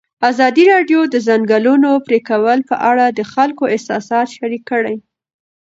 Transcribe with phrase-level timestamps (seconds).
[0.29, 4.95] ازادي راډیو د د ځنګلونو پرېکول په اړه د خلکو احساسات شریک کړي.